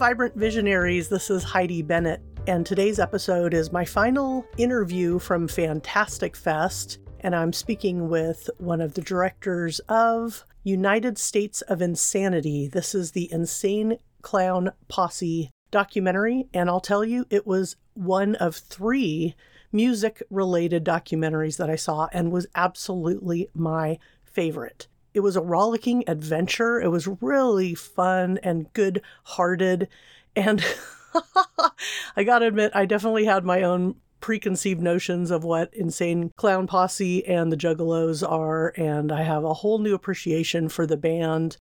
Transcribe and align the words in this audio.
Vibrant 0.00 0.34
Visionaries. 0.34 1.10
This 1.10 1.28
is 1.28 1.44
Heidi 1.44 1.82
Bennett, 1.82 2.22
and 2.46 2.64
today's 2.64 2.98
episode 2.98 3.52
is 3.52 3.70
my 3.70 3.84
final 3.84 4.46
interview 4.56 5.18
from 5.18 5.46
Fantastic 5.46 6.34
Fest. 6.34 7.00
And 7.20 7.36
I'm 7.36 7.52
speaking 7.52 8.08
with 8.08 8.48
one 8.56 8.80
of 8.80 8.94
the 8.94 9.02
directors 9.02 9.78
of 9.90 10.46
United 10.64 11.18
States 11.18 11.60
of 11.60 11.82
Insanity. 11.82 12.66
This 12.66 12.94
is 12.94 13.12
the 13.12 13.30
Insane 13.30 13.98
Clown 14.22 14.72
Posse 14.88 15.50
documentary, 15.70 16.48
and 16.54 16.70
I'll 16.70 16.80
tell 16.80 17.04
you, 17.04 17.26
it 17.28 17.46
was 17.46 17.76
one 17.92 18.36
of 18.36 18.56
three 18.56 19.34
music 19.70 20.22
related 20.30 20.82
documentaries 20.82 21.58
that 21.58 21.68
I 21.68 21.76
saw 21.76 22.08
and 22.10 22.32
was 22.32 22.46
absolutely 22.54 23.50
my 23.52 23.98
favorite. 24.24 24.88
It 25.14 25.20
was 25.20 25.36
a 25.36 25.40
rollicking 25.40 26.04
adventure. 26.06 26.80
It 26.80 26.88
was 26.88 27.08
really 27.20 27.74
fun 27.74 28.38
and 28.42 28.72
good 28.72 29.02
hearted. 29.24 29.88
And 30.36 30.64
I 32.16 32.24
gotta 32.24 32.46
admit, 32.46 32.72
I 32.74 32.86
definitely 32.86 33.24
had 33.24 33.44
my 33.44 33.62
own 33.62 33.96
preconceived 34.20 34.80
notions 34.80 35.30
of 35.30 35.44
what 35.44 35.72
Insane 35.74 36.30
Clown 36.36 36.66
Posse 36.66 37.26
and 37.26 37.50
the 37.50 37.56
Juggalos 37.56 38.28
are. 38.28 38.72
And 38.76 39.10
I 39.10 39.22
have 39.22 39.44
a 39.44 39.54
whole 39.54 39.78
new 39.78 39.94
appreciation 39.94 40.68
for 40.68 40.86
the 40.86 40.96
band 40.96 41.56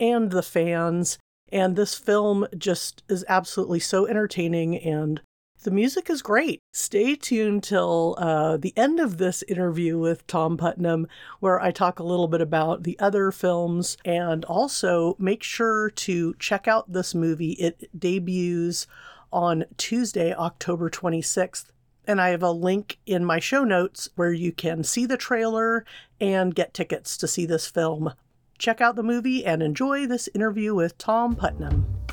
and 0.00 0.30
the 0.30 0.42
fans. 0.42 1.18
And 1.52 1.76
this 1.76 1.94
film 1.94 2.46
just 2.56 3.02
is 3.08 3.24
absolutely 3.28 3.80
so 3.80 4.06
entertaining 4.06 4.76
and 4.78 5.20
the 5.64 5.70
music 5.70 6.10
is 6.10 6.20
great. 6.22 6.62
Stay 6.72 7.16
tuned 7.16 7.62
till 7.62 8.14
uh, 8.18 8.58
the 8.58 8.74
end 8.76 9.00
of 9.00 9.16
this 9.16 9.42
interview 9.44 9.98
with 9.98 10.26
Tom 10.26 10.58
Putnam, 10.58 11.08
where 11.40 11.58
I 11.58 11.70
talk 11.70 11.98
a 11.98 12.04
little 12.04 12.28
bit 12.28 12.42
about 12.42 12.82
the 12.82 12.98
other 12.98 13.30
films 13.30 13.96
and 14.04 14.44
also 14.44 15.16
make 15.18 15.42
sure 15.42 15.88
to 15.90 16.34
check 16.38 16.68
out 16.68 16.92
this 16.92 17.14
movie. 17.14 17.52
It 17.52 17.88
debuts 17.98 18.86
on 19.32 19.64
Tuesday, 19.78 20.34
October 20.34 20.90
26th. 20.90 21.66
And 22.06 22.20
I 22.20 22.28
have 22.28 22.42
a 22.42 22.50
link 22.50 22.98
in 23.06 23.24
my 23.24 23.40
show 23.40 23.64
notes 23.64 24.10
where 24.16 24.32
you 24.32 24.52
can 24.52 24.84
see 24.84 25.06
the 25.06 25.16
trailer 25.16 25.86
and 26.20 26.54
get 26.54 26.74
tickets 26.74 27.16
to 27.16 27.26
see 27.26 27.46
this 27.46 27.66
film. 27.66 28.12
Check 28.58 28.82
out 28.82 28.96
the 28.96 29.02
movie 29.02 29.46
and 29.46 29.62
enjoy 29.62 30.06
this 30.06 30.28
interview 30.34 30.74
with 30.74 30.98
Tom 30.98 31.34
Putnam. 31.34 32.03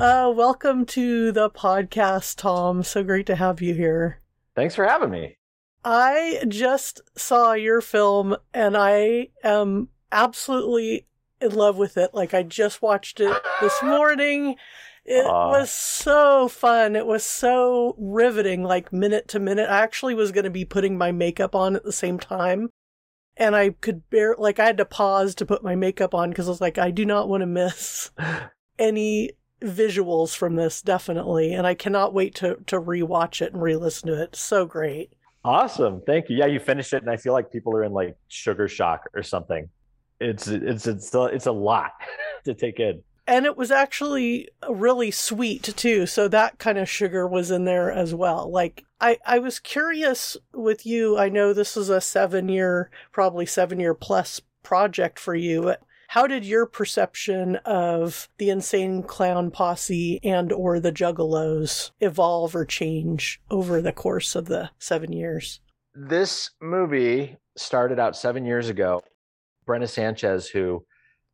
Uh, 0.00 0.32
welcome 0.32 0.86
to 0.86 1.32
the 1.32 1.50
podcast, 1.50 2.36
Tom. 2.36 2.84
So 2.84 3.02
great 3.02 3.26
to 3.26 3.34
have 3.34 3.60
you 3.60 3.74
here. 3.74 4.20
Thanks 4.54 4.76
for 4.76 4.84
having 4.84 5.10
me. 5.10 5.38
I 5.84 6.44
just 6.46 7.00
saw 7.16 7.54
your 7.54 7.80
film 7.80 8.36
and 8.54 8.76
I 8.76 9.30
am 9.42 9.88
absolutely 10.12 11.06
in 11.40 11.52
love 11.52 11.78
with 11.78 11.96
it. 11.96 12.14
Like, 12.14 12.32
I 12.32 12.44
just 12.44 12.80
watched 12.80 13.18
it 13.18 13.36
this 13.60 13.82
morning. 13.82 14.54
It 15.04 15.26
uh, 15.26 15.48
was 15.48 15.72
so 15.72 16.46
fun. 16.46 16.94
It 16.94 17.06
was 17.06 17.24
so 17.24 17.96
riveting, 17.98 18.62
like 18.62 18.92
minute 18.92 19.26
to 19.28 19.40
minute. 19.40 19.68
I 19.68 19.80
actually 19.80 20.14
was 20.14 20.30
going 20.30 20.44
to 20.44 20.50
be 20.50 20.64
putting 20.64 20.96
my 20.96 21.10
makeup 21.10 21.56
on 21.56 21.74
at 21.74 21.82
the 21.82 21.92
same 21.92 22.20
time. 22.20 22.68
And 23.36 23.56
I 23.56 23.70
could 23.70 24.08
bear, 24.10 24.36
like, 24.38 24.60
I 24.60 24.66
had 24.66 24.78
to 24.78 24.84
pause 24.84 25.34
to 25.36 25.46
put 25.46 25.64
my 25.64 25.74
makeup 25.74 26.14
on 26.14 26.30
because 26.30 26.46
I 26.46 26.50
was 26.50 26.60
like, 26.60 26.78
I 26.78 26.92
do 26.92 27.04
not 27.04 27.28
want 27.28 27.40
to 27.40 27.46
miss 27.46 28.12
any 28.78 29.32
visuals 29.60 30.34
from 30.34 30.56
this 30.56 30.82
definitely 30.82 31.52
and 31.52 31.66
i 31.66 31.74
cannot 31.74 32.14
wait 32.14 32.34
to 32.34 32.56
to 32.66 32.80
rewatch 32.80 33.42
it 33.42 33.52
and 33.52 33.62
re-listen 33.62 34.08
to 34.08 34.22
it. 34.22 34.36
So 34.36 34.66
great. 34.66 35.12
Awesome. 35.44 36.02
Thank 36.06 36.28
you. 36.28 36.36
Yeah 36.36 36.46
you 36.46 36.60
finished 36.60 36.92
it 36.92 37.02
and 37.02 37.10
i 37.10 37.16
feel 37.16 37.32
like 37.32 37.50
people 37.50 37.74
are 37.74 37.84
in 37.84 37.92
like 37.92 38.16
sugar 38.28 38.68
shock 38.68 39.04
or 39.14 39.22
something. 39.22 39.68
It's 40.20 40.48
it's 40.48 40.86
it's 40.86 41.14
a, 41.14 41.24
it's 41.24 41.46
a 41.46 41.52
lot 41.52 41.92
to 42.44 42.54
take 42.54 42.80
in. 42.80 43.02
And 43.26 43.44
it 43.44 43.58
was 43.58 43.70
actually 43.70 44.48
really 44.68 45.10
sweet 45.10 45.62
too 45.62 46.06
so 46.06 46.28
that 46.28 46.58
kind 46.58 46.78
of 46.78 46.88
sugar 46.88 47.26
was 47.26 47.50
in 47.50 47.64
there 47.64 47.90
as 47.90 48.14
well. 48.14 48.50
Like 48.50 48.84
i 49.00 49.18
i 49.26 49.38
was 49.38 49.58
curious 49.58 50.36
with 50.52 50.84
you 50.84 51.16
i 51.18 51.28
know 51.28 51.52
this 51.52 51.76
is 51.76 51.88
a 51.88 52.00
seven 52.00 52.48
year 52.48 52.90
probably 53.12 53.46
seven 53.46 53.78
year 53.80 53.94
plus 53.94 54.40
project 54.62 55.18
for 55.18 55.34
you 55.34 55.74
how 56.08 56.26
did 56.26 56.42
your 56.42 56.64
perception 56.64 57.56
of 57.66 58.30
the 58.38 58.48
insane 58.48 59.02
clown 59.02 59.50
posse 59.50 60.18
and 60.24 60.50
or 60.52 60.80
the 60.80 60.90
juggalos 60.90 61.90
evolve 62.00 62.56
or 62.56 62.64
change 62.64 63.42
over 63.50 63.82
the 63.82 63.92
course 63.92 64.34
of 64.34 64.46
the 64.46 64.70
7 64.78 65.12
years? 65.12 65.60
This 65.94 66.50
movie 66.62 67.36
started 67.58 67.98
out 67.98 68.16
7 68.16 68.46
years 68.46 68.70
ago. 68.70 69.02
Brenna 69.68 69.86
Sanchez 69.86 70.48
who 70.48 70.82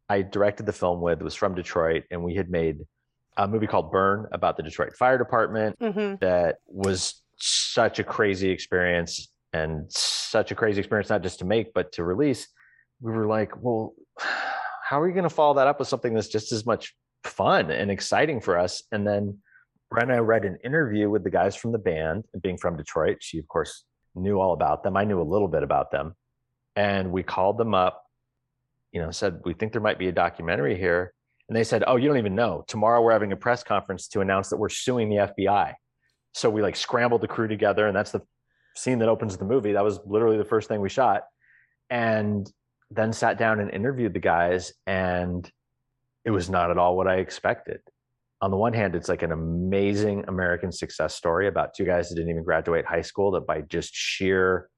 I 0.08 0.22
directed 0.22 0.66
the 0.66 0.72
film 0.72 1.00
with 1.00 1.22
was 1.22 1.36
from 1.36 1.54
Detroit 1.54 2.02
and 2.10 2.24
we 2.24 2.34
had 2.34 2.50
made 2.50 2.78
a 3.36 3.46
movie 3.46 3.68
called 3.68 3.92
Burn 3.92 4.26
about 4.32 4.56
the 4.56 4.64
Detroit 4.64 4.96
Fire 4.96 5.18
Department 5.18 5.78
mm-hmm. 5.78 6.16
that 6.20 6.56
was 6.66 7.22
such 7.38 8.00
a 8.00 8.04
crazy 8.04 8.50
experience 8.50 9.30
and 9.52 9.86
such 9.88 10.50
a 10.50 10.56
crazy 10.56 10.80
experience 10.80 11.10
not 11.10 11.22
just 11.22 11.38
to 11.38 11.44
make 11.44 11.72
but 11.74 11.92
to 11.92 12.02
release. 12.02 12.48
We 13.00 13.12
were 13.12 13.28
like, 13.28 13.52
well 13.62 13.94
how 14.84 15.00
are 15.00 15.08
you 15.08 15.14
going 15.14 15.24
to 15.24 15.30
follow 15.30 15.54
that 15.54 15.66
up 15.66 15.78
with 15.78 15.88
something 15.88 16.12
that's 16.12 16.28
just 16.28 16.52
as 16.52 16.66
much 16.66 16.94
fun 17.24 17.70
and 17.70 17.90
exciting 17.90 18.38
for 18.38 18.58
us? 18.58 18.82
And 18.92 19.06
then 19.06 19.38
Brenna 19.92 20.24
read 20.24 20.44
an 20.44 20.58
interview 20.62 21.08
with 21.08 21.24
the 21.24 21.30
guys 21.30 21.56
from 21.56 21.72
the 21.72 21.78
band, 21.78 22.24
and 22.34 22.42
being 22.42 22.58
from 22.58 22.76
Detroit, 22.76 23.18
she 23.20 23.38
of 23.38 23.48
course 23.48 23.84
knew 24.14 24.38
all 24.38 24.52
about 24.52 24.82
them. 24.82 24.96
I 24.96 25.04
knew 25.04 25.20
a 25.20 25.24
little 25.24 25.48
bit 25.48 25.62
about 25.62 25.90
them, 25.90 26.14
and 26.76 27.12
we 27.12 27.22
called 27.22 27.56
them 27.56 27.74
up. 27.74 28.02
You 28.92 29.00
know, 29.00 29.10
said 29.10 29.40
we 29.44 29.54
think 29.54 29.72
there 29.72 29.80
might 29.80 29.98
be 29.98 30.08
a 30.08 30.12
documentary 30.12 30.76
here, 30.76 31.14
and 31.48 31.56
they 31.56 31.64
said, 31.64 31.82
"Oh, 31.86 31.96
you 31.96 32.08
don't 32.08 32.18
even 32.18 32.34
know. 32.34 32.64
Tomorrow 32.68 33.00
we're 33.00 33.12
having 33.12 33.32
a 33.32 33.36
press 33.36 33.62
conference 33.64 34.08
to 34.08 34.20
announce 34.20 34.50
that 34.50 34.58
we're 34.58 34.68
suing 34.68 35.08
the 35.08 35.16
FBI." 35.16 35.74
So 36.32 36.50
we 36.50 36.60
like 36.60 36.76
scrambled 36.76 37.22
the 37.22 37.28
crew 37.28 37.48
together, 37.48 37.86
and 37.86 37.96
that's 37.96 38.10
the 38.10 38.20
scene 38.76 38.98
that 38.98 39.08
opens 39.08 39.38
the 39.38 39.46
movie. 39.46 39.72
That 39.72 39.84
was 39.84 39.98
literally 40.04 40.36
the 40.36 40.44
first 40.44 40.68
thing 40.68 40.82
we 40.82 40.90
shot, 40.90 41.22
and 41.88 42.52
then 42.94 43.12
sat 43.12 43.38
down 43.38 43.60
and 43.60 43.70
interviewed 43.70 44.14
the 44.14 44.20
guys 44.20 44.72
and 44.86 45.50
it 46.24 46.30
was 46.30 46.48
not 46.48 46.70
at 46.70 46.78
all 46.78 46.96
what 46.96 47.08
I 47.08 47.16
expected. 47.16 47.80
On 48.40 48.50
the 48.50 48.56
one 48.56 48.72
hand, 48.72 48.94
it's 48.94 49.08
like 49.08 49.22
an 49.22 49.32
amazing 49.32 50.24
American 50.28 50.70
success 50.70 51.14
story 51.14 51.48
about 51.48 51.74
two 51.74 51.84
guys 51.84 52.08
that 52.08 52.16
didn't 52.16 52.30
even 52.30 52.44
graduate 52.44 52.84
high 52.84 53.02
school 53.02 53.30
that 53.32 53.46
by 53.46 53.62
just 53.62 53.94
sheer 53.94 54.68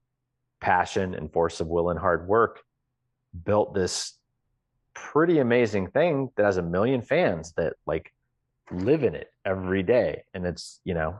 passion 0.61 1.13
and 1.13 1.31
force 1.31 1.59
of 1.59 1.67
will 1.67 1.89
and 1.89 1.99
hard 1.99 2.27
work 2.27 2.61
built 3.45 3.73
this 3.73 4.17
pretty 4.93 5.39
amazing 5.39 5.87
thing 5.87 6.29
that 6.35 6.45
has 6.45 6.57
a 6.57 6.61
million 6.61 7.01
fans 7.01 7.53
that 7.57 7.73
like 7.85 8.11
live 8.71 9.03
in 9.03 9.15
it 9.15 9.27
every 9.45 9.83
day. 9.83 10.23
And 10.33 10.45
it's, 10.45 10.79
you 10.83 10.93
know, 10.93 11.15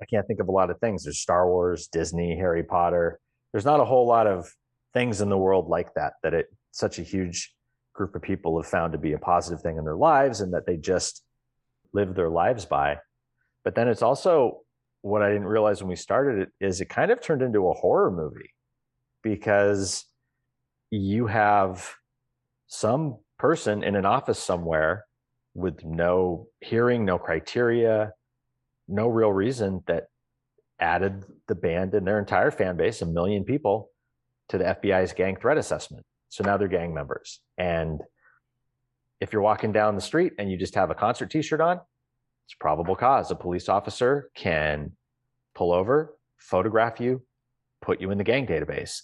I 0.00 0.04
can't 0.06 0.26
think 0.26 0.40
of 0.40 0.48
a 0.48 0.52
lot 0.52 0.70
of 0.70 0.78
things. 0.80 1.04
There's 1.04 1.20
Star 1.20 1.48
Wars, 1.48 1.88
Disney, 1.88 2.36
Harry 2.36 2.62
Potter. 2.62 3.20
There's 3.52 3.64
not 3.64 3.80
a 3.80 3.84
whole 3.84 4.06
lot 4.06 4.26
of 4.26 4.52
things 4.94 5.20
in 5.20 5.28
the 5.28 5.38
world 5.38 5.68
like 5.68 5.94
that 5.94 6.14
that 6.22 6.34
it 6.34 6.46
such 6.70 6.98
a 6.98 7.02
huge 7.02 7.54
group 7.94 8.14
of 8.14 8.22
people 8.22 8.60
have 8.60 8.70
found 8.70 8.92
to 8.92 8.98
be 8.98 9.12
a 9.12 9.18
positive 9.18 9.60
thing 9.60 9.76
in 9.76 9.84
their 9.84 9.96
lives 9.96 10.40
and 10.40 10.54
that 10.54 10.66
they 10.66 10.76
just 10.76 11.22
live 11.92 12.14
their 12.14 12.30
lives 12.30 12.64
by. 12.64 12.98
But 13.64 13.74
then 13.74 13.88
it's 13.88 14.02
also 14.02 14.62
what 15.02 15.20
i 15.20 15.28
didn't 15.28 15.46
realize 15.46 15.82
when 15.82 15.90
we 15.90 15.96
started 15.96 16.38
it 16.42 16.48
is 16.64 16.80
it 16.80 16.88
kind 16.88 17.10
of 17.10 17.20
turned 17.20 17.42
into 17.42 17.68
a 17.68 17.74
horror 17.74 18.10
movie 18.10 18.50
because 19.22 20.04
you 20.90 21.26
have 21.26 21.94
some 22.68 23.18
person 23.38 23.82
in 23.82 23.96
an 23.96 24.06
office 24.06 24.38
somewhere 24.38 25.04
with 25.54 25.84
no 25.84 26.46
hearing 26.60 27.04
no 27.04 27.18
criteria 27.18 28.12
no 28.88 29.08
real 29.08 29.32
reason 29.32 29.82
that 29.86 30.04
added 30.78 31.24
the 31.48 31.54
band 31.54 31.94
and 31.94 32.06
their 32.06 32.18
entire 32.18 32.50
fan 32.50 32.76
base 32.76 33.02
a 33.02 33.06
million 33.06 33.44
people 33.44 33.90
to 34.52 34.58
the 34.58 34.64
FBI's 34.64 35.14
gang 35.14 35.36
threat 35.36 35.56
assessment. 35.56 36.04
So 36.28 36.44
now 36.44 36.58
they're 36.58 36.68
gang 36.68 36.92
members. 36.92 37.40
And 37.56 38.02
if 39.18 39.32
you're 39.32 39.40
walking 39.40 39.72
down 39.72 39.94
the 39.94 40.02
street 40.02 40.34
and 40.38 40.50
you 40.50 40.58
just 40.58 40.74
have 40.74 40.90
a 40.90 40.94
concert 40.94 41.30
t-shirt 41.30 41.60
on, 41.60 41.80
it's 42.44 42.54
probable 42.60 42.94
cause. 42.94 43.30
A 43.30 43.34
police 43.34 43.70
officer 43.70 44.30
can 44.34 44.92
pull 45.54 45.72
over, 45.72 46.14
photograph 46.36 47.00
you, 47.00 47.22
put 47.80 48.02
you 48.02 48.10
in 48.10 48.18
the 48.18 48.24
gang 48.24 48.46
database. 48.46 49.00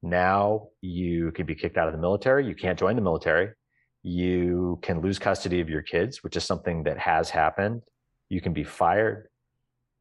Now 0.00 0.68
you 0.80 1.32
could 1.32 1.46
be 1.46 1.56
kicked 1.56 1.76
out 1.76 1.88
of 1.88 1.92
the 1.92 2.00
military. 2.00 2.46
You 2.46 2.54
can't 2.54 2.78
join 2.78 2.94
the 2.94 3.02
military. 3.02 3.50
You 4.02 4.78
can 4.80 5.00
lose 5.00 5.18
custody 5.18 5.60
of 5.60 5.68
your 5.68 5.82
kids, 5.82 6.22
which 6.22 6.36
is 6.36 6.44
something 6.44 6.84
that 6.84 6.98
has 6.98 7.30
happened. 7.30 7.82
You 8.28 8.40
can 8.40 8.52
be 8.52 8.62
fired. 8.62 9.26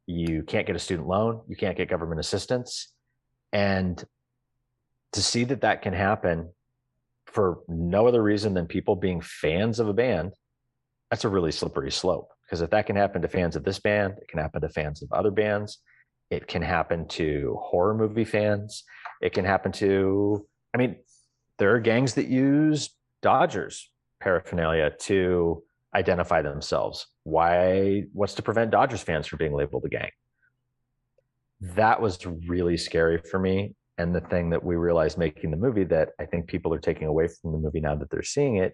You 0.05 0.43
can't 0.43 0.67
get 0.67 0.75
a 0.75 0.79
student 0.79 1.07
loan. 1.07 1.41
You 1.47 1.55
can't 1.55 1.77
get 1.77 1.89
government 1.89 2.19
assistance. 2.19 2.91
And 3.53 4.03
to 5.13 5.21
see 5.21 5.43
that 5.45 5.61
that 5.61 5.81
can 5.81 5.93
happen 5.93 6.49
for 7.27 7.59
no 7.67 8.07
other 8.07 8.21
reason 8.21 8.53
than 8.53 8.67
people 8.67 8.95
being 8.95 9.21
fans 9.21 9.79
of 9.79 9.87
a 9.87 9.93
band, 9.93 10.33
that's 11.09 11.25
a 11.25 11.29
really 11.29 11.51
slippery 11.51 11.91
slope. 11.91 12.29
Because 12.45 12.61
if 12.61 12.69
that 12.71 12.85
can 12.85 12.95
happen 12.95 13.21
to 13.21 13.27
fans 13.27 13.55
of 13.55 13.63
this 13.63 13.79
band, 13.79 14.15
it 14.21 14.27
can 14.27 14.39
happen 14.39 14.61
to 14.61 14.69
fans 14.69 15.01
of 15.01 15.11
other 15.11 15.31
bands. 15.31 15.79
It 16.29 16.47
can 16.47 16.61
happen 16.61 17.07
to 17.09 17.57
horror 17.61 17.93
movie 17.93 18.25
fans. 18.25 18.83
It 19.21 19.33
can 19.33 19.45
happen 19.45 19.71
to, 19.73 20.45
I 20.73 20.77
mean, 20.77 20.97
there 21.57 21.73
are 21.75 21.79
gangs 21.79 22.15
that 22.15 22.27
use 22.27 22.89
Dodgers 23.21 23.89
paraphernalia 24.19 24.91
to 25.01 25.63
identify 25.95 26.41
themselves. 26.41 27.07
Why? 27.23 28.03
What's 28.13 28.33
to 28.35 28.41
prevent 28.41 28.71
Dodgers 28.71 29.01
fans 29.01 29.27
from 29.27 29.37
being 29.37 29.53
labeled 29.53 29.85
a 29.85 29.89
gang? 29.89 30.09
That 31.61 32.01
was 32.01 32.25
really 32.25 32.77
scary 32.77 33.19
for 33.19 33.39
me. 33.39 33.75
And 33.97 34.15
the 34.15 34.21
thing 34.21 34.49
that 34.49 34.63
we 34.63 34.75
realized 34.75 35.17
making 35.17 35.51
the 35.51 35.57
movie 35.57 35.83
that 35.85 36.09
I 36.19 36.25
think 36.25 36.47
people 36.47 36.73
are 36.73 36.79
taking 36.79 37.07
away 37.07 37.27
from 37.27 37.51
the 37.51 37.59
movie 37.59 37.79
now 37.79 37.95
that 37.95 38.09
they're 38.09 38.23
seeing 38.23 38.55
it 38.57 38.73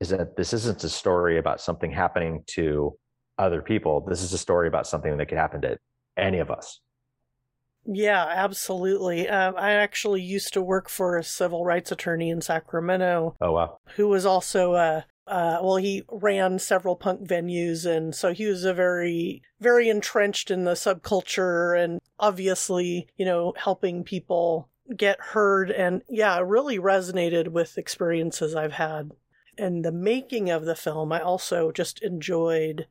is 0.00 0.10
that 0.10 0.36
this 0.36 0.52
isn't 0.52 0.84
a 0.84 0.88
story 0.88 1.38
about 1.38 1.60
something 1.60 1.90
happening 1.90 2.42
to 2.48 2.96
other 3.38 3.62
people. 3.62 4.04
This 4.06 4.22
is 4.22 4.32
a 4.32 4.38
story 4.38 4.68
about 4.68 4.86
something 4.86 5.16
that 5.16 5.26
could 5.26 5.38
happen 5.38 5.62
to 5.62 5.78
any 6.16 6.38
of 6.38 6.50
us. 6.50 6.80
Yeah, 7.86 8.24
absolutely. 8.28 9.28
Um, 9.28 9.54
I 9.56 9.72
actually 9.72 10.22
used 10.22 10.52
to 10.52 10.62
work 10.62 10.88
for 10.88 11.16
a 11.16 11.24
civil 11.24 11.64
rights 11.64 11.90
attorney 11.90 12.28
in 12.28 12.42
Sacramento. 12.42 13.36
Oh, 13.40 13.52
wow. 13.52 13.78
Who 13.96 14.08
was 14.08 14.26
also 14.26 14.74
a 14.74 15.06
uh, 15.30 15.60
well, 15.62 15.76
he 15.76 16.02
ran 16.10 16.58
several 16.58 16.96
punk 16.96 17.20
venues, 17.20 17.86
and 17.86 18.12
so 18.16 18.32
he 18.32 18.46
was 18.46 18.64
a 18.64 18.74
very, 18.74 19.42
very 19.60 19.88
entrenched 19.88 20.50
in 20.50 20.64
the 20.64 20.72
subculture, 20.72 21.80
and 21.80 22.00
obviously, 22.18 23.06
you 23.16 23.24
know, 23.24 23.54
helping 23.56 24.02
people 24.02 24.68
get 24.96 25.20
heard. 25.20 25.70
And 25.70 26.02
yeah, 26.08 26.36
it 26.36 26.44
really 26.44 26.80
resonated 26.80 27.48
with 27.48 27.78
experiences 27.78 28.56
I've 28.56 28.72
had. 28.72 29.12
And 29.56 29.84
the 29.84 29.92
making 29.92 30.50
of 30.50 30.64
the 30.64 30.74
film, 30.74 31.12
I 31.12 31.20
also 31.20 31.70
just 31.70 32.02
enjoyed 32.02 32.88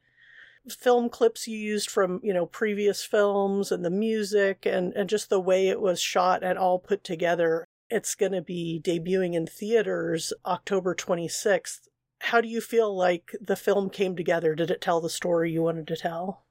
film 0.69 1.09
clips 1.09 1.47
you 1.47 1.57
used 1.57 1.89
from 1.89 2.19
you 2.21 2.33
know 2.33 2.45
previous 2.45 3.03
films 3.03 3.71
and 3.71 3.83
the 3.83 3.89
music 3.89 4.67
and 4.67 4.93
and 4.93 5.09
just 5.09 5.29
the 5.29 5.39
way 5.39 5.67
it 5.67 5.81
was 5.81 5.99
shot 5.99 6.43
and 6.43 6.59
all 6.59 6.77
put 6.77 7.03
together 7.03 7.65
it's 7.89 8.13
going 8.13 8.33
to 8.33 8.41
be 8.41 8.79
debuting 8.83 9.33
in 9.33 9.47
theaters 9.47 10.31
October 10.45 10.93
26th 10.93 11.87
how 12.19 12.41
do 12.41 12.47
you 12.47 12.61
feel 12.61 12.95
like 12.95 13.35
the 13.41 13.55
film 13.55 13.89
came 13.89 14.15
together? 14.15 14.55
Did 14.55 14.71
it 14.71 14.81
tell 14.81 15.01
the 15.01 15.09
story 15.09 15.51
you 15.51 15.63
wanted 15.63 15.87
to 15.87 15.97
tell? 15.97 16.43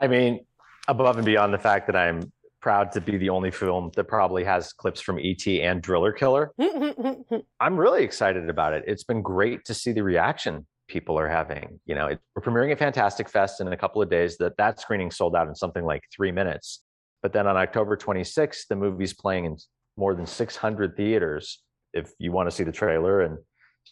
I 0.00 0.08
mean, 0.08 0.44
above 0.88 1.16
and 1.16 1.24
beyond 1.24 1.54
the 1.54 1.58
fact 1.58 1.86
that 1.86 1.96
I'm 1.96 2.32
proud 2.60 2.92
to 2.92 3.00
be 3.00 3.16
the 3.16 3.30
only 3.30 3.50
film 3.50 3.90
that 3.94 4.04
probably 4.04 4.44
has 4.44 4.72
clips 4.72 5.00
from 5.00 5.18
ET 5.18 5.46
and 5.46 5.80
Driller 5.80 6.12
Killer, 6.12 6.52
I'm 7.60 7.76
really 7.76 8.02
excited 8.02 8.50
about 8.50 8.72
it. 8.72 8.84
It's 8.86 9.04
been 9.04 9.22
great 9.22 9.64
to 9.66 9.74
see 9.74 9.92
the 9.92 10.02
reaction 10.02 10.66
people 10.88 11.18
are 11.18 11.28
having. 11.28 11.80
You 11.86 11.94
know, 11.94 12.06
it, 12.08 12.20
we're 12.34 12.42
premiering 12.42 12.72
at 12.72 12.78
Fantastic 12.78 13.28
Fest 13.28 13.60
in 13.60 13.68
a 13.68 13.76
couple 13.76 14.02
of 14.02 14.10
days. 14.10 14.36
That 14.36 14.56
that 14.56 14.80
screening 14.80 15.10
sold 15.10 15.34
out 15.34 15.48
in 15.48 15.54
something 15.54 15.84
like 15.84 16.02
three 16.14 16.32
minutes. 16.32 16.82
But 17.22 17.32
then 17.32 17.46
on 17.46 17.56
October 17.56 17.96
26th, 17.96 18.68
the 18.68 18.76
movie's 18.76 19.14
playing 19.14 19.46
in 19.46 19.56
more 19.96 20.14
than 20.14 20.26
600 20.26 20.96
theaters. 20.96 21.62
If 21.92 22.12
you 22.18 22.30
want 22.30 22.48
to 22.48 22.54
see 22.54 22.64
the 22.64 22.72
trailer 22.72 23.22
and 23.22 23.38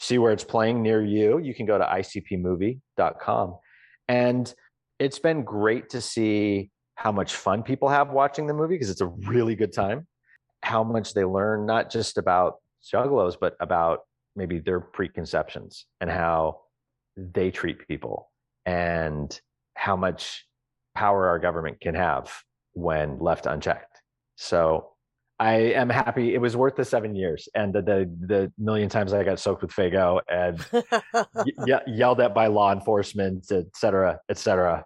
see 0.00 0.18
where 0.18 0.32
it's 0.32 0.44
playing 0.44 0.82
near 0.82 1.04
you, 1.04 1.38
you 1.38 1.54
can 1.54 1.66
go 1.66 1.78
to 1.78 1.84
icpmovie.com. 1.84 3.56
And 4.08 4.54
it's 4.98 5.18
been 5.18 5.42
great 5.44 5.90
to 5.90 6.00
see 6.00 6.70
how 6.96 7.10
much 7.10 7.34
fun 7.34 7.62
people 7.62 7.88
have 7.88 8.10
watching 8.10 8.46
the 8.46 8.54
movie 8.54 8.74
because 8.74 8.90
it's 8.90 9.00
a 9.00 9.06
really 9.06 9.54
good 9.54 9.72
time. 9.72 10.06
How 10.62 10.84
much 10.84 11.14
they 11.14 11.24
learn, 11.24 11.66
not 11.66 11.90
just 11.90 12.18
about 12.18 12.56
juggalos, 12.92 13.36
but 13.38 13.56
about 13.60 14.00
maybe 14.36 14.58
their 14.58 14.80
preconceptions 14.80 15.86
and 16.00 16.10
how 16.10 16.60
they 17.16 17.50
treat 17.50 17.86
people 17.86 18.30
and 18.66 19.38
how 19.74 19.96
much 19.96 20.46
power 20.94 21.28
our 21.28 21.38
government 21.38 21.80
can 21.80 21.94
have 21.94 22.32
when 22.72 23.18
left 23.18 23.46
unchecked. 23.46 24.00
So 24.36 24.93
I 25.38 25.54
am 25.54 25.90
happy. 25.90 26.34
It 26.34 26.38
was 26.38 26.56
worth 26.56 26.76
the 26.76 26.84
seven 26.84 27.16
years 27.16 27.48
and 27.54 27.72
the 27.74 27.82
the, 27.82 28.10
the 28.26 28.52
million 28.58 28.88
times 28.88 29.12
I 29.12 29.24
got 29.24 29.40
soaked 29.40 29.62
with 29.62 29.72
Faygo 29.72 30.20
and 30.28 30.64
ye- 31.66 31.76
yelled 31.86 32.20
at 32.20 32.34
by 32.34 32.46
law 32.46 32.72
enforcement, 32.72 33.50
et 33.50 33.66
cetera, 33.74 34.20
et 34.28 34.38
cetera. 34.38 34.84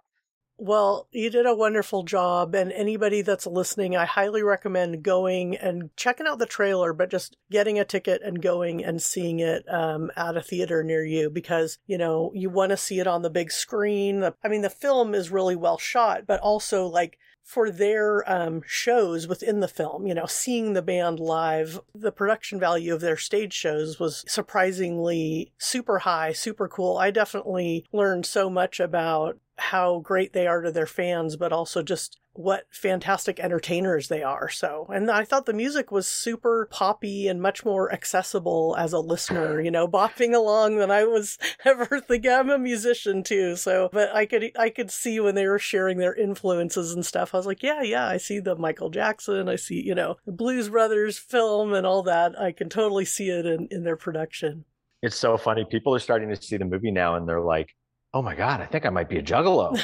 Well, 0.61 1.07
you 1.13 1.29
did 1.29 1.45
a 1.45 1.55
wonderful 1.55 2.03
job. 2.03 2.53
And 2.53 2.73
anybody 2.73 3.21
that's 3.21 3.47
listening, 3.47 3.95
I 3.95 4.03
highly 4.03 4.43
recommend 4.43 5.03
going 5.03 5.55
and 5.55 5.89
checking 5.95 6.27
out 6.27 6.37
the 6.37 6.45
trailer, 6.45 6.91
but 6.91 7.09
just 7.09 7.37
getting 7.49 7.79
a 7.79 7.85
ticket 7.85 8.21
and 8.21 8.41
going 8.41 8.83
and 8.83 9.01
seeing 9.01 9.39
it 9.39 9.63
um, 9.69 10.11
at 10.17 10.35
a 10.35 10.41
theater 10.41 10.83
near 10.83 11.05
you 11.05 11.29
because, 11.29 11.77
you 11.87 11.97
know, 11.97 12.33
you 12.35 12.49
want 12.49 12.71
to 12.71 12.77
see 12.77 12.99
it 12.99 13.07
on 13.07 13.21
the 13.21 13.29
big 13.29 13.53
screen. 13.53 14.31
I 14.43 14.49
mean, 14.49 14.61
the 14.61 14.69
film 14.69 15.15
is 15.15 15.31
really 15.31 15.55
well 15.55 15.77
shot, 15.77 16.27
but 16.27 16.41
also 16.41 16.87
like 16.87 17.17
for 17.49 17.71
their 17.71 18.23
um, 18.31 18.61
shows 18.67 19.27
within 19.27 19.59
the 19.59 19.67
film. 19.67 20.05
You 20.05 20.13
know, 20.13 20.27
seeing 20.27 20.73
the 20.73 20.83
band 20.83 21.19
live, 21.19 21.81
the 21.95 22.11
production 22.11 22.59
value 22.59 22.93
of 22.93 23.01
their 23.01 23.17
stage 23.17 23.53
shows 23.53 23.99
was 23.99 24.23
surprisingly 24.27 25.51
super 25.57 25.97
high, 25.97 26.31
super 26.31 26.67
cool. 26.67 26.99
I 26.99 27.09
definitely 27.09 27.87
learned 27.91 28.27
so 28.27 28.51
much 28.51 28.79
about 28.79 29.39
how 29.59 29.99
great 29.99 30.33
they 30.33 30.47
are 30.47 30.61
to 30.61 30.71
their 30.71 30.85
fans, 30.85 31.35
but 31.35 31.53
also 31.53 31.83
just 31.83 32.19
what 32.33 32.63
fantastic 32.71 33.39
entertainers 33.39 34.07
they 34.07 34.23
are. 34.23 34.49
So, 34.49 34.85
and 34.93 35.11
I 35.11 35.25
thought 35.25 35.45
the 35.45 35.53
music 35.53 35.91
was 35.91 36.07
super 36.07 36.69
poppy 36.71 37.27
and 37.27 37.41
much 37.41 37.65
more 37.65 37.91
accessible 37.91 38.75
as 38.79 38.93
a 38.93 38.99
listener, 38.99 39.59
you 39.59 39.71
know, 39.71 39.87
bopping 39.89 40.33
along 40.33 40.77
than 40.77 40.89
I 40.89 41.03
was 41.03 41.37
ever 41.65 41.99
thinking. 41.99 42.31
I'm 42.31 42.49
a 42.49 42.57
musician 42.57 43.23
too. 43.23 43.55
So, 43.55 43.89
but 43.91 44.15
I 44.15 44.25
could, 44.25 44.51
I 44.57 44.69
could 44.69 44.89
see 44.89 45.19
when 45.19 45.35
they 45.35 45.47
were 45.47 45.59
sharing 45.59 45.97
their 45.97 46.15
influences 46.15 46.93
and 46.93 47.05
stuff. 47.05 47.33
I 47.33 47.37
was 47.37 47.45
like, 47.47 47.63
yeah, 47.63 47.81
yeah, 47.81 48.07
I 48.07 48.17
see 48.17 48.39
the 48.39 48.55
Michael 48.55 48.89
Jackson. 48.89 49.49
I 49.49 49.57
see, 49.57 49.83
you 49.85 49.95
know, 49.95 50.15
the 50.25 50.31
Blues 50.31 50.69
Brothers 50.69 51.17
film 51.17 51.73
and 51.73 51.85
all 51.85 52.03
that. 52.03 52.39
I 52.39 52.53
can 52.53 52.69
totally 52.69 53.05
see 53.05 53.29
it 53.29 53.45
in, 53.45 53.67
in 53.71 53.83
their 53.83 53.97
production. 53.97 54.65
It's 55.01 55.17
so 55.17 55.37
funny. 55.37 55.65
People 55.69 55.95
are 55.95 55.99
starting 55.99 56.29
to 56.29 56.41
see 56.41 56.57
the 56.57 56.65
movie 56.65 56.91
now 56.91 57.15
and 57.15 57.27
they're 57.27 57.41
like, 57.41 57.75
oh 58.13 58.21
my 58.21 58.35
god 58.35 58.61
i 58.61 58.65
think 58.65 58.85
i 58.85 58.89
might 58.89 59.09
be 59.09 59.17
a 59.17 59.23
juggalo 59.23 59.77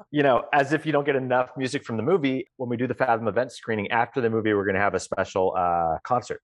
you 0.10 0.22
know 0.22 0.42
as 0.52 0.72
if 0.72 0.86
you 0.86 0.92
don't 0.92 1.04
get 1.04 1.16
enough 1.16 1.50
music 1.56 1.84
from 1.84 1.96
the 1.96 2.02
movie 2.02 2.46
when 2.56 2.68
we 2.68 2.76
do 2.76 2.86
the 2.86 2.94
fathom 2.94 3.28
event 3.28 3.52
screening 3.52 3.90
after 3.90 4.20
the 4.20 4.30
movie 4.30 4.52
we're 4.54 4.64
going 4.64 4.74
to 4.74 4.80
have 4.80 4.94
a 4.94 5.00
special 5.00 5.54
uh, 5.56 5.98
concert 6.04 6.40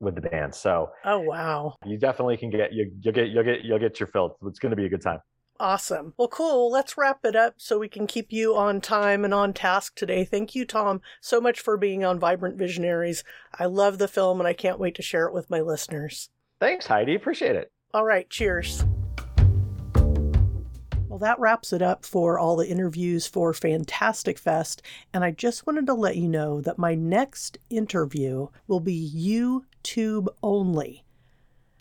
with 0.00 0.14
the 0.14 0.20
band 0.20 0.54
so 0.54 0.88
oh 1.04 1.20
wow 1.20 1.74
you 1.84 1.98
definitely 1.98 2.36
can 2.36 2.50
get 2.50 2.72
you, 2.72 2.90
you'll 3.00 3.14
get 3.14 3.28
you'll 3.28 3.44
get 3.44 3.64
you'll 3.64 3.78
get 3.78 3.98
your 3.98 4.06
fill 4.06 4.36
it's 4.46 4.58
going 4.58 4.70
to 4.70 4.76
be 4.76 4.86
a 4.86 4.88
good 4.88 5.02
time 5.02 5.20
Awesome. 5.60 6.14
Well, 6.16 6.28
cool. 6.28 6.70
Let's 6.70 6.98
wrap 6.98 7.20
it 7.24 7.36
up 7.36 7.54
so 7.58 7.78
we 7.78 7.88
can 7.88 8.06
keep 8.06 8.32
you 8.32 8.56
on 8.56 8.80
time 8.80 9.24
and 9.24 9.32
on 9.32 9.52
task 9.52 9.94
today. 9.94 10.24
Thank 10.24 10.54
you, 10.54 10.64
Tom, 10.64 11.00
so 11.20 11.40
much 11.40 11.60
for 11.60 11.76
being 11.76 12.04
on 12.04 12.18
Vibrant 12.18 12.58
Visionaries. 12.58 13.22
I 13.56 13.66
love 13.66 13.98
the 13.98 14.08
film 14.08 14.40
and 14.40 14.48
I 14.48 14.52
can't 14.52 14.80
wait 14.80 14.96
to 14.96 15.02
share 15.02 15.26
it 15.26 15.34
with 15.34 15.50
my 15.50 15.60
listeners. 15.60 16.30
Thanks, 16.58 16.86
Heidi. 16.86 17.14
Appreciate 17.14 17.56
it. 17.56 17.70
All 17.92 18.04
right. 18.04 18.28
Cheers. 18.28 18.84
Well, 21.14 21.20
that 21.20 21.38
wraps 21.38 21.72
it 21.72 21.80
up 21.80 22.04
for 22.04 22.40
all 22.40 22.56
the 22.56 22.66
interviews 22.66 23.24
for 23.24 23.54
Fantastic 23.54 24.36
Fest. 24.36 24.82
And 25.12 25.22
I 25.22 25.30
just 25.30 25.64
wanted 25.64 25.86
to 25.86 25.94
let 25.94 26.16
you 26.16 26.26
know 26.26 26.60
that 26.62 26.76
my 26.76 26.96
next 26.96 27.56
interview 27.70 28.48
will 28.66 28.80
be 28.80 29.12
YouTube 29.14 30.26
only. 30.42 31.04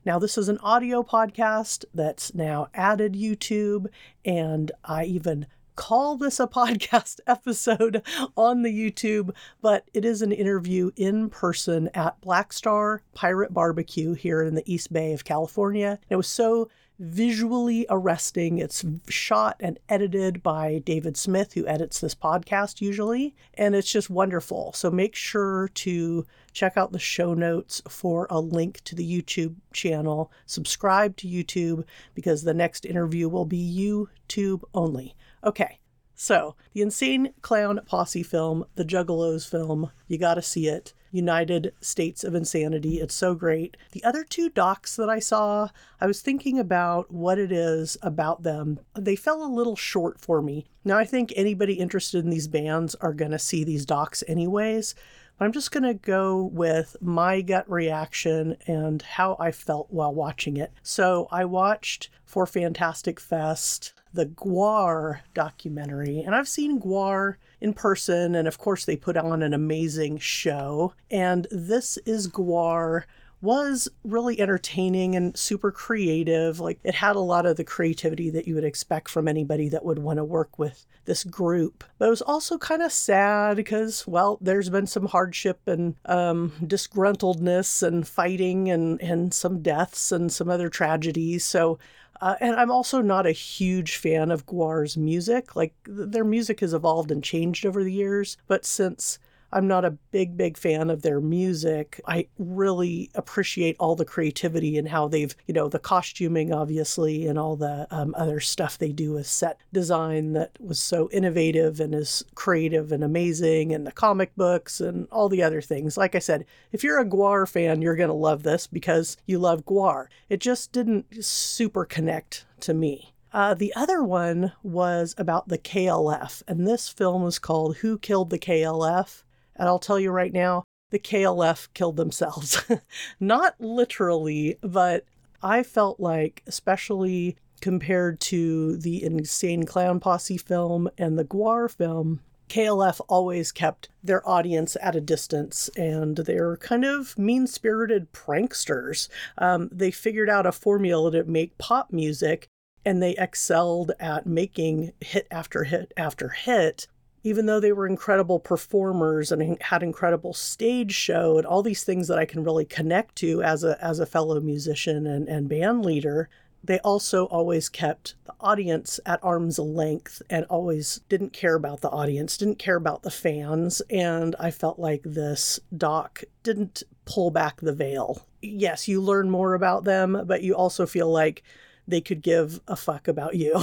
Now, 0.06 0.20
this 0.20 0.38
is 0.38 0.50
an 0.50 0.60
audio 0.60 1.02
podcast 1.02 1.84
that's 1.96 2.36
now 2.36 2.68
added 2.76 3.14
YouTube, 3.14 3.88
and 4.24 4.72
I 4.86 5.06
even 5.06 5.48
call 5.76 6.16
this 6.16 6.40
a 6.40 6.46
podcast 6.48 7.20
episode 7.26 8.04
on 8.38 8.62
the 8.62 8.70
YouTube, 8.70 9.32
but 9.64 9.90
it 9.96 10.06
is 10.06 10.22
an 10.22 10.32
interview 10.32 10.92
in 10.96 11.32
person 11.32 11.90
at 11.96 12.22
Black 12.22 12.54
Star 12.54 13.02
Pirate 13.16 13.52
Barbecue 13.52 14.14
here 14.14 14.44
in 14.44 14.54
the 14.54 14.72
East 14.72 14.94
Bay 14.94 15.12
of 15.12 15.26
California. 15.26 15.98
It 16.08 16.18
was 16.18 16.28
so 16.28 16.70
visually 17.00 17.86
arresting. 17.90 18.58
It's 18.58 18.86
shot 19.10 19.58
and 19.60 19.80
edited 19.90 20.44
by 20.44 20.80
David 20.80 21.18
Smith, 21.18 21.54
who 21.54 21.68
edits 21.68 22.00
this 22.00 22.16
podcast 22.16 22.82
usually, 22.82 23.36
and 23.56 23.76
it's 23.76 23.92
just 23.92 24.10
wonderful. 24.10 24.74
So 24.74 24.92
make 24.92 25.16
sure 25.16 25.70
to 25.76 26.26
check 26.52 26.78
out 26.78 26.92
the 26.92 27.00
show 27.00 27.34
notes 27.34 27.82
for 27.88 28.28
a 28.30 28.40
link 28.40 28.82
to 28.86 28.96
the 28.96 29.22
YouTube 29.22 29.56
channel. 29.74 30.32
Subscribe 30.46 31.18
to 31.18 31.28
YouTube 31.28 31.84
because 32.14 32.44
the 32.44 32.54
next 32.54 32.86
interview 32.86 33.28
will 33.28 33.46
be 33.46 34.08
YouTube 34.28 34.64
only. 34.74 35.16
Okay. 35.44 35.80
So, 36.16 36.56
the 36.74 36.84
Insane 36.84 37.34
Clown 37.42 37.82
Posse 37.86 38.24
film, 38.24 38.66
the 38.76 38.86
Juggalos 38.86 39.50
film, 39.50 39.92
you 40.08 40.18
gotta 40.18 40.44
see 40.44 40.68
it. 40.68 40.94
United 41.14 41.74
States 41.80 42.24
of 42.24 42.34
Insanity. 42.34 43.00
It's 43.00 43.14
so 43.14 43.36
great. 43.36 43.78
The 43.92 44.04
other 44.04 44.24
two 44.24 44.50
docs 44.50 44.96
that 44.96 45.10
I 45.10 45.20
saw, 45.20 45.70
I 46.02 46.08
was 46.08 46.22
thinking 46.22 46.58
about 46.58 47.12
what 47.12 47.38
it 47.38 47.52
is 47.52 47.98
about 48.02 48.42
them. 48.42 48.80
They 48.96 49.16
fell 49.16 49.44
a 49.44 49.48
little 49.48 49.76
short 49.76 50.20
for 50.20 50.42
me. 50.42 50.66
Now, 50.84 50.98
I 50.98 51.06
think 51.06 51.32
anybody 51.36 51.76
interested 51.76 52.26
in 52.26 52.32
these 52.32 52.48
bands 52.48 52.96
are 52.96 53.14
going 53.14 53.32
to 53.32 53.40
see 53.40 53.64
these 53.64 53.86
docs 53.86 54.24
anyways. 54.28 54.96
But 55.38 55.46
I'm 55.46 55.52
just 55.52 55.72
going 55.72 55.84
to 55.84 55.94
go 55.94 56.44
with 56.44 56.96
my 57.02 57.42
gut 57.42 57.70
reaction 57.70 58.56
and 58.68 59.02
how 59.02 59.36
I 59.40 59.52
felt 59.52 59.88
while 59.90 60.14
watching 60.14 60.58
it. 60.58 60.72
So 60.82 61.28
I 61.32 61.46
watched 61.46 62.10
for 62.26 62.46
Fantastic 62.46 63.20
Fest 63.20 63.94
the 64.14 64.28
GWAR 64.28 65.22
documentary, 65.34 66.20
and 66.20 66.36
I've 66.36 66.48
seen 66.48 66.80
GWAR 66.80 67.38
in 67.60 67.74
person, 67.74 68.36
and 68.36 68.48
of 68.48 68.60
course, 68.60 68.86
they 68.86 68.96
put 68.96 69.18
on 69.18 69.42
an 69.42 69.54
amazing 69.54 70.20
show. 70.20 70.94
And 71.10 71.48
this 71.50 71.98
is 72.06 72.28
GWAR 72.28 73.06
was 73.44 73.90
really 74.06 74.40
entertaining 74.40 75.16
and 75.16 75.38
super 75.38 75.70
creative. 75.70 76.62
Like 76.62 76.80
it 76.84 76.96
had 76.96 77.18
a 77.18 77.20
lot 77.20 77.46
of 77.46 77.58
the 77.58 77.66
creativity 77.66 78.30
that 78.30 78.48
you 78.48 78.56
would 78.56 78.64
expect 78.64 79.10
from 79.10 79.28
anybody 79.28 79.68
that 79.70 79.84
would 79.84 80.00
want 80.00 80.18
to 80.18 80.24
work 80.24 80.58
with 80.58 80.86
this 81.04 81.26
group. 81.26 81.84
But 81.98 82.08
it 82.08 82.10
was 82.10 82.22
also 82.22 82.58
kind 82.58 82.82
of 82.82 82.94
sad 82.94 83.58
because, 83.58 84.08
well, 84.08 84.38
there's 84.40 84.70
been 84.70 84.88
some 84.88 85.08
hardship 85.08 85.60
and 85.68 85.96
um, 86.06 86.54
disgruntledness 86.62 87.84
and 87.84 88.08
fighting 88.08 88.72
and, 88.72 89.02
and 89.02 89.34
some 89.34 89.62
deaths 89.62 90.14
and 90.14 90.32
some 90.32 90.50
other 90.50 90.70
tragedies. 90.70 91.44
So 91.44 91.78
uh, 92.22 92.36
and 92.40 92.56
I'm 92.56 92.72
also 92.72 93.02
not 93.02 93.26
a 93.26 93.32
huge 93.32 93.98
fan 93.98 94.32
of 94.32 94.46
GWAR's 94.46 94.96
music. 94.96 95.58
Like, 95.58 95.74
th- 95.86 96.10
their 96.10 96.24
music 96.24 96.62
has 96.62 96.74
evolved 96.74 97.12
and 97.12 97.22
changed 97.22 97.66
over 97.66 97.84
the 97.84 97.92
years. 97.92 98.38
But 98.48 98.64
since 98.66 99.20
I'm 99.54 99.68
not 99.68 99.86
a 99.86 99.92
big, 99.92 100.36
big 100.36 100.58
fan 100.58 100.90
of 100.90 101.02
their 101.02 101.22
music. 101.22 102.02
I 102.08 102.28
really 102.38 103.12
appreciate 103.14 103.76
all 103.80 103.96
the 103.96 104.06
creativity 104.06 104.78
and 104.78 104.88
how 104.88 105.08
they've, 105.08 105.36
you 105.46 105.54
know, 105.54 105.70
the 105.70 105.80
costuming, 105.80 106.52
obviously, 106.52 107.28
and 107.28 107.38
all 107.38 107.56
the 107.56 107.88
um, 107.92 108.16
other 108.18 108.40
stuff 108.40 108.78
they 108.78 108.92
do 108.92 109.14
with 109.14 109.28
set 109.28 109.60
design 109.72 110.34
that 110.34 110.52
was 110.60 110.80
so 110.80 111.10
innovative 111.12 111.80
and 111.80 111.94
is 111.94 112.26
creative 112.36 112.92
and 112.92 113.04
amazing, 113.04 113.74
and 113.74 113.86
the 113.86 113.92
comic 113.92 114.36
books 114.36 114.82
and 114.82 115.08
all 115.12 115.30
the 115.30 115.44
other 115.44 115.62
things. 115.62 115.98
Like 115.98 116.16
I 116.16 116.20
said, 116.20 116.46
if 116.72 116.84
you're 116.84 117.00
a 117.00 117.06
GWAR 117.06 117.48
fan, 117.48 117.82
you're 117.82 117.96
going 117.96 118.10
to 118.10 118.14
love 118.14 118.44
this 118.44 118.68
because 118.68 119.18
you 119.26 119.38
love 119.40 119.66
GWAR. 119.66 120.08
It 120.30 120.40
just 120.40 120.72
didn't 120.72 121.24
super 121.24 121.86
connect 121.86 122.46
to 122.62 122.74
me. 122.74 123.14
Uh, 123.32 123.56
the 123.56 123.74
other 123.76 124.04
one 124.04 124.54
was 124.62 125.16
about 125.18 125.48
the 125.48 125.58
KLF, 125.58 126.44
and 126.48 126.68
this 126.68 126.88
film 126.88 127.24
was 127.24 127.40
called 127.40 127.78
Who 127.78 127.98
Killed 127.98 128.30
the 128.30 128.38
KLF? 128.38 129.24
And 129.56 129.68
I'll 129.68 129.80
tell 129.80 130.00
you 130.00 130.12
right 130.12 130.34
now, 130.34 130.64
the 130.92 131.00
KLF 131.00 131.70
killed 131.74 131.98
themselves. 131.98 132.64
Not 133.20 133.56
literally, 133.60 134.58
but 134.62 135.06
I 135.42 135.64
felt 135.64 136.00
like, 136.00 136.44
especially 136.48 137.36
compared 137.62 138.20
to 138.20 138.78
the 138.78 139.04
Insane 139.04 139.64
Clown 139.64 140.00
Posse 140.00 140.38
film 140.38 140.90
and 140.98 141.18
the 141.18 141.26
GWAR 141.26 141.72
film, 141.72 142.20
KLF 142.50 143.02
always 143.08 143.52
kept 143.52 143.90
their 144.04 144.28
audience 144.30 144.78
at 144.82 144.96
a 144.96 145.02
distance 145.02 145.70
and 145.76 146.18
they're 146.18 146.58
kind 146.58 146.86
of 146.86 147.18
mean 147.18 147.48
spirited 147.48 148.12
pranksters. 148.12 149.08
Um, 149.38 149.70
they 149.72 149.92
figured 149.92 150.30
out 150.30 150.46
a 150.46 150.52
formula 150.52 151.12
to 151.14 151.24
make 151.24 151.58
pop 151.58 151.92
music 151.92 152.48
and 152.86 153.02
they 153.02 153.16
excelled 153.16 153.94
at 154.00 154.26
making 154.26 154.94
hit 155.00 155.26
after 155.32 155.64
hit 155.64 155.94
after 155.98 156.30
hit 156.30 156.88
even 157.24 157.46
though 157.46 157.60
they 157.60 157.72
were 157.72 157.88
incredible 157.88 158.40
performers 158.40 159.32
and 159.32 159.62
had 159.62 159.82
incredible 159.82 160.34
stage 160.34 160.94
show 160.94 161.38
and 161.38 161.48
all 161.48 161.64
these 161.64 161.84
things 161.84 162.08
that 162.08 162.20
I 162.20 162.26
can 162.26 162.44
really 162.44 162.66
connect 162.66 163.16
to 163.18 163.42
as 163.42 163.64
a 163.64 163.84
as 163.84 164.00
a 164.00 164.06
fellow 164.06 164.40
musician 164.40 165.08
and, 165.08 165.28
and 165.28 165.48
band 165.48 165.86
leader, 165.86 166.30
they 166.64 166.80
also 166.80 167.26
always 167.26 167.68
kept 167.70 168.16
the 168.26 168.34
audience 168.40 169.00
at 169.06 169.24
arm's 169.24 169.60
length 169.60 170.22
and 170.30 170.46
always 170.46 171.02
didn't 171.10 171.34
care 171.34 171.56
about 171.56 171.82
the 171.82 171.90
audience, 171.90 172.38
didn't 172.38 172.60
care 172.60 172.78
about 172.78 173.04
the 173.04 173.12
fans. 173.12 173.82
And 173.90 174.36
I 174.40 174.52
felt 174.52 174.80
like 174.80 175.04
this 175.04 175.60
doc 175.76 176.24
didn't 176.44 176.84
pull 177.06 177.32
back 177.32 177.60
the 177.60 177.74
veil. 177.74 178.26
Yes, 178.42 178.88
you 178.88 179.02
learn 179.02 179.30
more 179.30 179.54
about 179.54 179.84
them, 179.84 180.24
but 180.26 180.42
you 180.42 180.56
also 180.56 180.86
feel 180.86 181.12
like 181.12 181.44
they 181.88 182.02
could 182.02 182.22
give 182.22 182.62
a 182.68 182.76
fuck 182.76 183.08
about 183.08 183.36
you. 183.36 183.62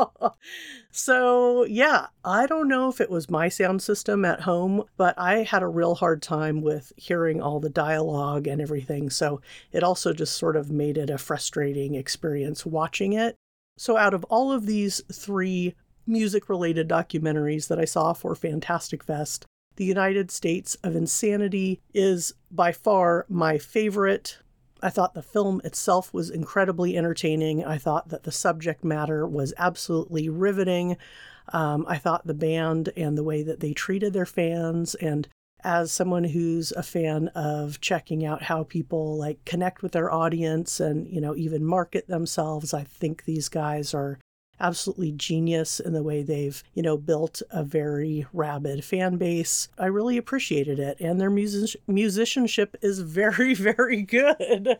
so, 0.90 1.64
yeah, 1.64 2.06
I 2.24 2.46
don't 2.46 2.68
know 2.68 2.88
if 2.88 3.00
it 3.00 3.10
was 3.10 3.30
my 3.30 3.48
sound 3.48 3.82
system 3.82 4.24
at 4.24 4.42
home, 4.42 4.84
but 4.96 5.18
I 5.18 5.42
had 5.42 5.62
a 5.62 5.68
real 5.68 5.94
hard 5.94 6.22
time 6.22 6.62
with 6.62 6.92
hearing 6.96 7.40
all 7.40 7.60
the 7.60 7.70
dialogue 7.70 8.46
and 8.46 8.60
everything. 8.60 9.10
So, 9.10 9.40
it 9.72 9.82
also 9.82 10.12
just 10.12 10.36
sort 10.36 10.56
of 10.56 10.70
made 10.70 10.96
it 10.96 11.10
a 11.10 11.18
frustrating 11.18 11.94
experience 11.94 12.64
watching 12.64 13.12
it. 13.12 13.36
So, 13.76 13.96
out 13.96 14.14
of 14.14 14.24
all 14.24 14.52
of 14.52 14.66
these 14.66 15.02
three 15.12 15.74
music 16.06 16.48
related 16.48 16.88
documentaries 16.88 17.68
that 17.68 17.78
I 17.78 17.84
saw 17.84 18.12
for 18.12 18.34
Fantastic 18.34 19.02
Fest, 19.02 19.46
the 19.76 19.84
United 19.84 20.30
States 20.30 20.76
of 20.82 20.96
Insanity 20.96 21.80
is 21.94 22.34
by 22.50 22.72
far 22.72 23.24
my 23.28 23.56
favorite 23.56 24.38
I 24.82 24.90
thought 24.90 25.14
the 25.14 25.22
film 25.22 25.60
itself 25.64 26.12
was 26.12 26.30
incredibly 26.30 26.96
entertaining. 26.96 27.64
I 27.64 27.78
thought 27.78 28.08
that 28.08 28.22
the 28.22 28.32
subject 28.32 28.84
matter 28.84 29.26
was 29.26 29.54
absolutely 29.58 30.28
riveting. 30.28 30.96
Um, 31.52 31.84
I 31.88 31.98
thought 31.98 32.26
the 32.26 32.34
band 32.34 32.90
and 32.96 33.16
the 33.16 33.24
way 33.24 33.42
that 33.42 33.60
they 33.60 33.72
treated 33.72 34.12
their 34.12 34.26
fans 34.26 34.94
and 34.94 35.28
as 35.62 35.92
someone 35.92 36.24
who's 36.24 36.72
a 36.72 36.82
fan 36.82 37.28
of 37.28 37.80
checking 37.80 38.24
out 38.24 38.44
how 38.44 38.64
people 38.64 39.16
like 39.16 39.44
connect 39.44 39.82
with 39.82 39.92
their 39.92 40.10
audience 40.10 40.80
and 40.80 41.06
you 41.08 41.20
know 41.20 41.36
even 41.36 41.64
market 41.64 42.08
themselves 42.08 42.72
i 42.72 42.82
think 42.82 43.24
these 43.24 43.50
guys 43.50 43.92
are 43.92 44.18
absolutely 44.60 45.12
genius 45.12 45.80
in 45.80 45.92
the 45.92 46.02
way 46.02 46.22
they've, 46.22 46.62
you 46.74 46.82
know, 46.82 46.96
built 46.96 47.42
a 47.50 47.64
very 47.64 48.26
rabid 48.32 48.84
fan 48.84 49.16
base. 49.16 49.68
I 49.78 49.86
really 49.86 50.16
appreciated 50.16 50.78
it. 50.78 50.98
And 51.00 51.20
their 51.20 51.30
music- 51.30 51.80
musicianship 51.86 52.76
is 52.82 52.98
very, 53.00 53.54
very 53.54 54.02
good. 54.02 54.78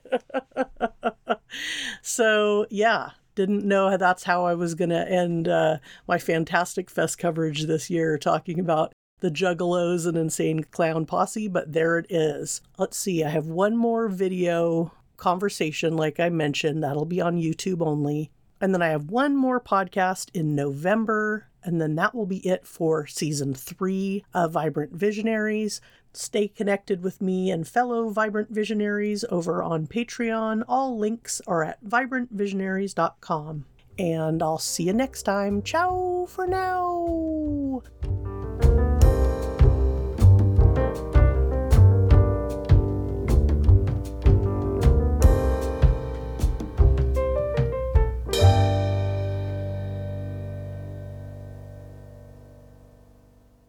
so, 2.02 2.66
yeah, 2.70 3.10
didn't 3.34 3.64
know 3.64 3.96
that's 3.96 4.24
how 4.24 4.44
I 4.44 4.54
was 4.54 4.74
going 4.74 4.90
to 4.90 5.10
end 5.10 5.48
uh, 5.48 5.78
my 6.06 6.18
Fantastic 6.18 6.90
Fest 6.90 7.18
coverage 7.18 7.64
this 7.64 7.88
year, 7.90 8.18
talking 8.18 8.60
about 8.60 8.92
the 9.20 9.30
Juggalos 9.30 10.06
and 10.06 10.16
Insane 10.16 10.64
Clown 10.64 11.06
Posse, 11.06 11.48
but 11.48 11.72
there 11.72 11.98
it 11.98 12.06
is. 12.10 12.60
Let's 12.78 12.96
see, 12.96 13.22
I 13.22 13.28
have 13.28 13.46
one 13.46 13.76
more 13.76 14.08
video 14.08 14.92
conversation, 15.16 15.96
like 15.96 16.18
I 16.18 16.30
mentioned, 16.30 16.82
that'll 16.82 17.04
be 17.04 17.20
on 17.20 17.40
YouTube 17.40 17.86
only. 17.86 18.30
And 18.60 18.74
then 18.74 18.82
I 18.82 18.88
have 18.88 19.10
one 19.10 19.36
more 19.36 19.60
podcast 19.60 20.28
in 20.34 20.54
November, 20.54 21.46
and 21.62 21.80
then 21.80 21.94
that 21.96 22.14
will 22.14 22.26
be 22.26 22.46
it 22.46 22.66
for 22.66 23.06
season 23.06 23.54
three 23.54 24.24
of 24.34 24.52
Vibrant 24.52 24.92
Visionaries. 24.92 25.80
Stay 26.12 26.48
connected 26.48 27.02
with 27.02 27.22
me 27.22 27.50
and 27.50 27.66
fellow 27.66 28.10
Vibrant 28.10 28.50
Visionaries 28.50 29.24
over 29.30 29.62
on 29.62 29.86
Patreon. 29.86 30.64
All 30.68 30.98
links 30.98 31.40
are 31.46 31.62
at 31.62 31.84
vibrantvisionaries.com. 31.84 33.64
And 33.98 34.42
I'll 34.42 34.58
see 34.58 34.84
you 34.84 34.92
next 34.92 35.22
time. 35.22 35.62
Ciao 35.62 36.26
for 36.28 36.46
now. 36.46 37.82